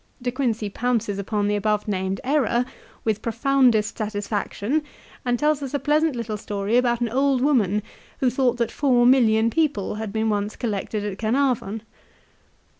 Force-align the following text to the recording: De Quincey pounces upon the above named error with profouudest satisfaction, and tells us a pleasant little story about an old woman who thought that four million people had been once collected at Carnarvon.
De 0.19 0.31
Quincey 0.31 0.67
pounces 0.67 1.19
upon 1.19 1.47
the 1.47 1.55
above 1.55 1.87
named 1.87 2.19
error 2.23 2.65
with 3.03 3.21
profouudest 3.21 3.95
satisfaction, 3.99 4.81
and 5.23 5.37
tells 5.37 5.61
us 5.61 5.75
a 5.75 5.79
pleasant 5.79 6.15
little 6.15 6.37
story 6.37 6.75
about 6.75 7.01
an 7.01 7.09
old 7.09 7.39
woman 7.39 7.83
who 8.19 8.27
thought 8.27 8.57
that 8.57 8.71
four 8.71 9.05
million 9.05 9.51
people 9.51 9.93
had 10.01 10.11
been 10.11 10.27
once 10.27 10.55
collected 10.55 11.05
at 11.05 11.19
Carnarvon. 11.19 11.83